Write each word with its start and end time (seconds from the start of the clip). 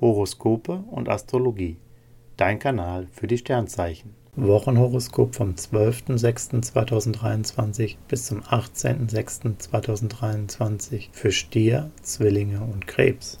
Horoskope 0.00 0.84
und 0.90 1.08
Astrologie. 1.08 1.76
Dein 2.36 2.58
Kanal 2.58 3.06
für 3.12 3.26
die 3.26 3.38
Sternzeichen. 3.38 4.14
Wochenhoroskop 4.36 5.34
vom 5.34 5.54
12.06.2023 5.54 7.96
bis 8.06 8.26
zum 8.26 8.42
18.06.2023 8.42 11.08
für 11.10 11.32
Stier, 11.32 11.90
Zwillinge 12.02 12.60
und 12.60 12.86
Krebs. 12.86 13.38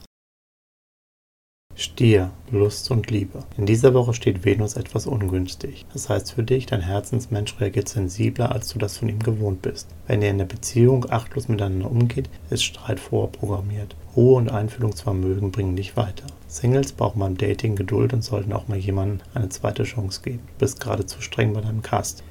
Stier, 1.80 2.32
Lust 2.50 2.90
und 2.90 3.08
Liebe. 3.08 3.44
In 3.56 3.64
dieser 3.64 3.94
Woche 3.94 4.12
steht 4.12 4.44
Venus 4.44 4.74
etwas 4.74 5.06
ungünstig. 5.06 5.86
Das 5.92 6.08
heißt 6.08 6.32
für 6.32 6.42
dich, 6.42 6.66
dein 6.66 6.80
Herzensmensch 6.80 7.54
reagiert 7.60 7.88
sensibler, 7.88 8.50
als 8.50 8.72
du 8.72 8.80
das 8.80 8.98
von 8.98 9.08
ihm 9.08 9.20
gewohnt 9.20 9.62
bist. 9.62 9.86
Wenn 10.08 10.20
ihr 10.20 10.30
in 10.30 10.38
der 10.38 10.46
Beziehung 10.46 11.06
achtlos 11.08 11.46
miteinander 11.46 11.88
umgeht, 11.88 12.30
ist 12.50 12.64
Streit 12.64 12.98
vorprogrammiert. 12.98 13.94
Ruhe 14.16 14.38
und 14.38 14.50
Einfühlungsvermögen 14.50 15.52
bringen 15.52 15.76
dich 15.76 15.96
weiter. 15.96 16.26
Singles 16.48 16.90
brauchen 16.90 17.20
beim 17.20 17.36
Dating 17.36 17.76
Geduld 17.76 18.12
und 18.12 18.24
sollten 18.24 18.52
auch 18.52 18.66
mal 18.66 18.76
jemandem 18.76 19.20
eine 19.34 19.48
zweite 19.48 19.84
Chance 19.84 20.22
geben. 20.24 20.40
Du 20.54 20.58
bist 20.58 20.80
gerade 20.80 21.06
zu 21.06 21.22
streng 21.22 21.52
bei 21.52 21.60
deinem 21.60 21.82
Cast. 21.82 22.24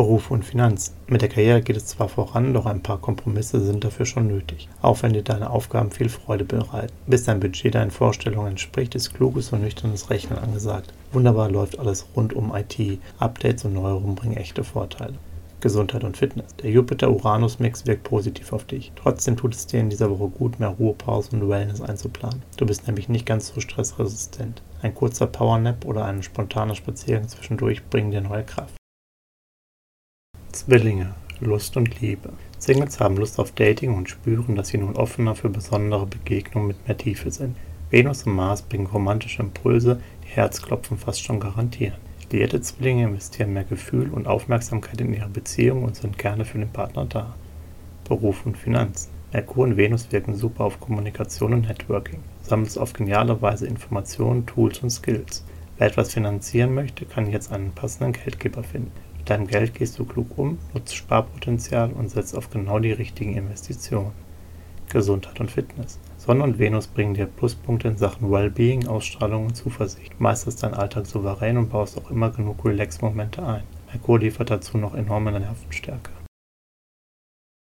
Beruf 0.00 0.30
und 0.30 0.46
Finanzen. 0.46 0.94
Mit 1.08 1.20
der 1.20 1.28
Karriere 1.28 1.60
geht 1.60 1.76
es 1.76 1.84
zwar 1.84 2.08
voran, 2.08 2.54
doch 2.54 2.64
ein 2.64 2.82
paar 2.82 2.96
Kompromisse 2.96 3.60
sind 3.60 3.84
dafür 3.84 4.06
schon 4.06 4.28
nötig, 4.28 4.66
auch 4.80 5.02
wenn 5.02 5.12
dir 5.12 5.22
deine 5.22 5.50
Aufgaben 5.50 5.90
viel 5.90 6.08
Freude 6.08 6.46
bereiten. 6.46 6.94
Bis 7.06 7.24
dein 7.24 7.38
Budget 7.38 7.74
deinen 7.74 7.90
Vorstellungen 7.90 8.52
entspricht, 8.52 8.94
ist 8.94 9.12
kluges 9.12 9.52
und 9.52 9.60
nüchternes 9.60 10.08
Rechnen 10.08 10.38
angesagt. 10.38 10.94
Wunderbar 11.12 11.50
läuft 11.50 11.78
alles 11.78 12.06
rund 12.16 12.32
um 12.32 12.54
IT. 12.56 12.98
Updates 13.18 13.66
und 13.66 13.74
Neuerungen 13.74 14.14
bringen 14.14 14.38
echte 14.38 14.64
Vorteile. 14.64 15.18
Gesundheit 15.60 16.02
und 16.02 16.16
Fitness. 16.16 16.56
Der 16.62 16.70
Jupiter-Uranus-Mix 16.70 17.84
wirkt 17.84 18.04
positiv 18.04 18.54
auf 18.54 18.64
dich. 18.64 18.92
Trotzdem 18.96 19.36
tut 19.36 19.54
es 19.54 19.66
dir 19.66 19.80
in 19.80 19.90
dieser 19.90 20.08
Woche 20.08 20.30
gut, 20.30 20.60
mehr 20.60 20.70
Ruhepause 20.70 21.36
und 21.36 21.46
Wellness 21.46 21.82
einzuplanen. 21.82 22.40
Du 22.56 22.64
bist 22.64 22.86
nämlich 22.86 23.10
nicht 23.10 23.26
ganz 23.26 23.52
so 23.54 23.60
stressresistent. 23.60 24.62
Ein 24.80 24.94
kurzer 24.94 25.26
Powernap 25.26 25.84
oder 25.84 26.06
ein 26.06 26.22
spontaner 26.22 26.74
Spaziergang 26.74 27.28
zwischendurch 27.28 27.84
bringen 27.90 28.12
dir 28.12 28.22
neue 28.22 28.44
Kraft. 28.44 28.79
Zwillinge, 30.52 31.14
Lust 31.40 31.76
und 31.76 32.00
Liebe. 32.00 32.30
Singles 32.58 33.00
haben 33.00 33.16
Lust 33.16 33.38
auf 33.38 33.52
Dating 33.52 33.94
und 33.94 34.10
spüren, 34.10 34.56
dass 34.56 34.68
sie 34.68 34.78
nun 34.78 34.96
offener 34.96 35.34
für 35.34 35.48
besondere 35.48 36.06
Begegnungen 36.06 36.68
mit 36.68 36.86
mehr 36.86 36.96
Tiefe 36.96 37.30
sind. 37.30 37.56
Venus 37.90 38.24
und 38.24 38.34
Mars 38.34 38.62
bringen 38.62 38.86
romantische 38.86 39.42
Impulse, 39.42 40.00
die 40.24 40.28
Herzklopfen 40.28 40.98
fast 40.98 41.22
schon 41.22 41.40
garantieren. 41.40 41.98
Liierte 42.32 42.60
Zwillinge 42.60 43.04
investieren 43.04 43.52
mehr 43.52 43.64
Gefühl 43.64 44.10
und 44.10 44.26
Aufmerksamkeit 44.26 45.00
in 45.00 45.14
ihre 45.14 45.28
Beziehung 45.28 45.84
und 45.84 45.96
sind 45.96 46.18
gerne 46.18 46.44
für 46.44 46.58
den 46.58 46.68
Partner 46.68 47.06
da. 47.06 47.34
Beruf 48.04 48.44
und 48.44 48.56
Finanzen. 48.56 49.10
Merkur 49.32 49.64
und 49.64 49.76
Venus 49.76 50.10
wirken 50.10 50.34
super 50.34 50.64
auf 50.64 50.80
Kommunikation 50.80 51.54
und 51.54 51.68
Networking. 51.68 52.20
Sammelst 52.42 52.78
auf 52.78 52.92
geniale 52.92 53.40
Weise 53.40 53.66
Informationen, 53.66 54.46
Tools 54.46 54.80
und 54.80 54.90
Skills. 54.90 55.44
Wer 55.78 55.86
etwas 55.86 56.12
finanzieren 56.12 56.74
möchte, 56.74 57.04
kann 57.04 57.30
jetzt 57.30 57.52
einen 57.52 57.70
passenden 57.70 58.12
Geldgeber 58.12 58.62
finden. 58.62 58.92
Mit 59.20 59.28
deinem 59.28 59.46
Geld 59.46 59.74
gehst 59.74 59.98
du 59.98 60.06
klug 60.06 60.38
um, 60.38 60.58
nutzt 60.72 60.96
Sparpotenzial 60.96 61.92
und 61.92 62.08
setzt 62.08 62.34
auf 62.34 62.48
genau 62.48 62.78
die 62.78 62.92
richtigen 62.92 63.36
Investitionen. 63.36 64.12
Gesundheit 64.88 65.38
und 65.40 65.50
Fitness. 65.50 65.98
Sonne 66.16 66.42
und 66.42 66.58
Venus 66.58 66.86
bringen 66.86 67.12
dir 67.12 67.26
Pluspunkte 67.26 67.88
in 67.88 67.98
Sachen 67.98 68.32
Wellbeing, 68.32 68.86
Ausstrahlung 68.86 69.44
und 69.44 69.54
Zuversicht. 69.54 70.14
Du 70.14 70.22
meisterst 70.22 70.62
deinen 70.62 70.72
Alltag 70.72 71.04
souverän 71.04 71.58
und 71.58 71.68
baust 71.68 71.98
auch 71.98 72.10
immer 72.10 72.30
genug 72.30 72.64
Relax-Momente 72.64 73.46
ein. 73.46 73.64
Merkur 73.88 74.20
liefert 74.20 74.48
dazu 74.48 74.78
noch 74.78 74.94
enorme 74.94 75.32
Nervenstärke. 75.32 76.12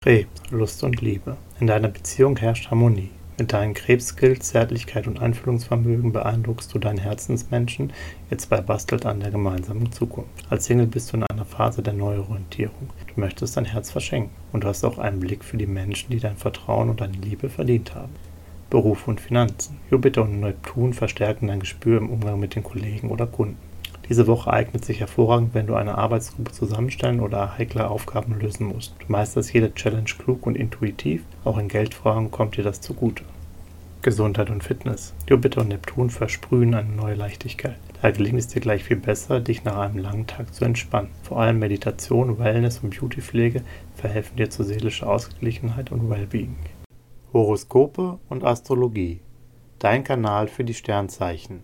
Krebs, 0.01 0.49
Lust 0.49 0.81
und 0.81 1.01
Liebe. 1.01 1.35
In 1.59 1.67
deiner 1.67 1.89
Beziehung 1.89 2.37
herrscht 2.37 2.71
Harmonie. 2.71 3.11
Mit 3.39 3.51
deinen 3.51 3.73
Krebsskills, 3.73 4.49
Zärtlichkeit 4.49 5.07
und 5.07 5.19
Einfühlungsvermögen 5.19 6.13
beeindruckst 6.13 6.71
du 6.71 6.77
deinen 6.77 6.99
Herzensmenschen. 6.99 7.91
Ihr 8.29 8.37
zwei 8.37 8.61
bastelt 8.61 9.07
an 9.07 9.21
der 9.21 9.31
gemeinsamen 9.31 9.91
Zukunft. 9.91 10.29
Als 10.51 10.65
Single 10.65 10.85
bist 10.85 11.11
du 11.11 11.17
in 11.17 11.23
einer 11.23 11.45
Phase 11.45 11.81
der 11.81 11.93
Neuorientierung. 11.93 12.91
Du 13.07 13.19
möchtest 13.19 13.57
dein 13.57 13.65
Herz 13.65 13.89
verschenken 13.89 14.29
und 14.51 14.63
du 14.63 14.67
hast 14.67 14.83
auch 14.83 14.99
einen 14.99 15.19
Blick 15.19 15.43
für 15.43 15.57
die 15.57 15.65
Menschen, 15.65 16.11
die 16.11 16.19
dein 16.19 16.37
Vertrauen 16.37 16.91
und 16.91 17.01
deine 17.01 17.17
Liebe 17.17 17.49
verdient 17.49 17.95
haben. 17.95 18.13
Beruf 18.69 19.07
und 19.07 19.19
Finanzen. 19.19 19.79
Jupiter 19.89 20.21
und 20.23 20.39
Neptun 20.39 20.93
verstärken 20.93 21.47
dein 21.47 21.59
Gespür 21.59 21.97
im 21.97 22.11
Umgang 22.11 22.39
mit 22.39 22.53
den 22.53 22.63
Kollegen 22.63 23.09
oder 23.09 23.25
Kunden. 23.25 23.72
Diese 24.09 24.27
Woche 24.27 24.51
eignet 24.51 24.83
sich 24.83 24.99
hervorragend, 24.99 25.53
wenn 25.53 25.67
du 25.67 25.75
eine 25.75 25.97
Arbeitsgruppe 25.97 26.51
zusammenstellen 26.51 27.21
oder 27.21 27.57
heikle 27.57 27.89
Aufgaben 27.89 28.39
lösen 28.39 28.67
musst. 28.67 28.95
Du 28.99 29.05
meisterst 29.07 29.53
jede 29.53 29.73
Challenge 29.73 30.03
klug 30.03 30.45
und 30.45 30.55
intuitiv, 30.55 31.23
auch 31.45 31.57
in 31.57 31.69
Geldfragen 31.69 32.29
kommt 32.29 32.57
dir 32.57 32.63
das 32.63 32.81
zugute. 32.81 33.23
Gesundheit 34.01 34.49
und 34.49 34.65
Fitness. 34.65 35.13
Jupiter 35.29 35.61
und 35.61 35.69
Neptun 35.69 36.09
versprühen 36.09 36.75
eine 36.75 36.89
neue 36.89 37.15
Leichtigkeit. 37.15 37.77
Da 38.01 38.11
gelingt 38.11 38.37
es 38.37 38.47
dir 38.47 38.59
gleich 38.59 38.83
viel 38.83 38.97
besser, 38.97 39.39
dich 39.39 39.63
nach 39.63 39.77
einem 39.77 39.97
langen 39.97 40.27
Tag 40.27 40.53
zu 40.53 40.65
entspannen. 40.65 41.09
Vor 41.23 41.39
allem 41.39 41.59
Meditation, 41.59 42.37
Wellness 42.37 42.79
und 42.79 42.99
Beautypflege 42.99 43.61
verhelfen 43.95 44.35
dir 44.35 44.49
zur 44.49 44.65
seelischen 44.65 45.07
Ausgeglichenheit 45.07 45.93
und 45.93 46.09
Wellbeing. 46.09 46.57
Horoskope 47.31 48.19
und 48.27 48.43
Astrologie. 48.43 49.21
Dein 49.79 50.03
Kanal 50.03 50.49
für 50.49 50.65
die 50.65 50.73
Sternzeichen. 50.73 51.63